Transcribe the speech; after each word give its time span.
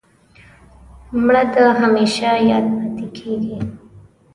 مړه 1.23 1.43
د 1.53 1.55
همېشه 1.79 2.29
یاد 2.49 2.65
پاتېږي 2.97 3.57